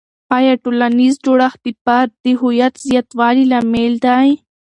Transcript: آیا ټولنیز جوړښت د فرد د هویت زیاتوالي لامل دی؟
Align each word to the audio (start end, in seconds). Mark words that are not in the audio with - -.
آیا 0.37 0.53
ټولنیز 0.63 1.15
جوړښت 1.25 1.59
د 1.65 1.67
فرد 1.83 2.11
د 2.25 2.25
هویت 2.39 2.73
زیاتوالي 2.87 3.45
لامل 3.51 3.93
دی؟ 4.05 4.27